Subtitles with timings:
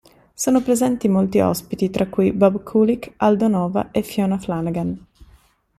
[0.33, 5.05] Sono presenti molti ospiti tra cui Bob Kulick, Aldo Nova e Fiona Flanagan.